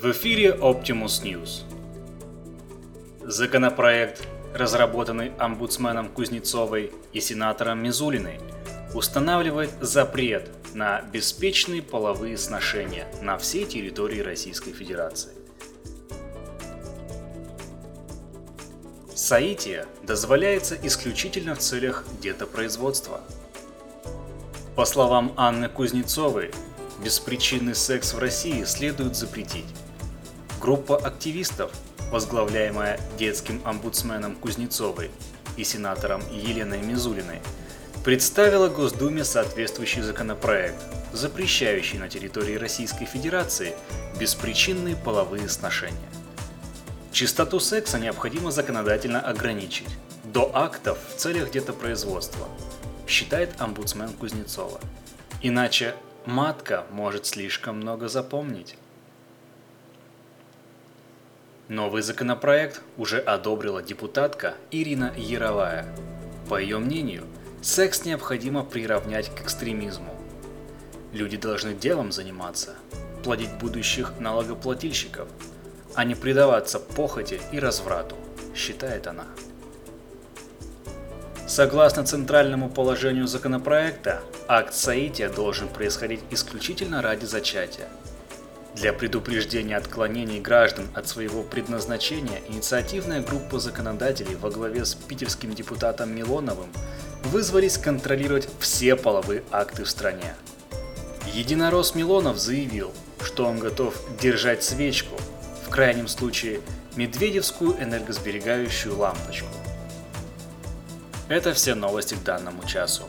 [0.00, 1.64] В эфире Optimus News.
[3.24, 4.22] Законопроект,
[4.54, 8.38] разработанный омбудсменом Кузнецовой и сенатором Мизулиной,
[8.94, 15.32] устанавливает запрет на беспечные половые сношения на всей территории Российской Федерации.
[19.16, 23.20] Саития дозволяется исключительно в целях детопроизводства.
[24.76, 26.52] По словам Анны Кузнецовой,
[27.02, 29.66] беспричинный секс в России следует запретить.
[30.60, 31.70] Группа активистов,
[32.10, 35.10] возглавляемая детским омбудсменом Кузнецовой
[35.56, 37.40] и сенатором Еленой Мизулиной,
[38.04, 43.76] представила Госдуме соответствующий законопроект, запрещающий на территории Российской Федерации
[44.18, 46.10] беспричинные половые сношения.
[47.12, 49.88] Частоту секса необходимо законодательно ограничить
[50.24, 52.48] до актов в целях детопроизводства,
[53.06, 54.80] считает омбудсмен Кузнецова.
[55.40, 55.94] Иначе
[56.26, 58.76] матка может слишком много запомнить.
[61.68, 65.84] Новый законопроект уже одобрила депутатка Ирина Яровая.
[66.48, 67.24] По ее мнению,
[67.60, 70.14] секс необходимо приравнять к экстремизму.
[71.12, 72.74] Люди должны делом заниматься,
[73.22, 75.28] плодить будущих налогоплательщиков,
[75.94, 78.16] а не предаваться похоти и разврату,
[78.56, 79.26] считает она.
[81.46, 87.88] Согласно центральному положению законопроекта, акт соития должен происходить исключительно ради зачатия.
[88.80, 96.14] Для предупреждения отклонений граждан от своего предназначения инициативная группа законодателей во главе с питерским депутатом
[96.14, 96.68] Милоновым
[97.24, 100.36] вызвались контролировать все половые акты в стране.
[101.34, 105.16] Единорос Милонов заявил, что он готов держать свечку,
[105.66, 106.60] в крайнем случае
[106.94, 109.48] медведевскую энергосберегающую лампочку.
[111.28, 113.02] Это все новости к данному часу.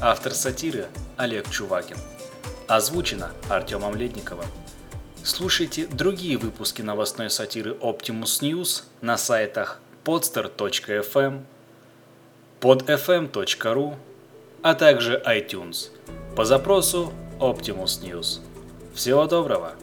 [0.00, 0.86] Автор сатиры
[1.18, 1.98] Олег Чувакин.
[2.66, 4.46] Озвучено Артемом Ледниковым.
[5.24, 11.44] Слушайте другие выпуски новостной сатиры Optimus News на сайтах podster.fm,
[12.60, 13.94] podfm.ru,
[14.62, 15.90] а также iTunes
[16.34, 18.40] по запросу Optimus News.
[18.94, 19.76] Всего доброго!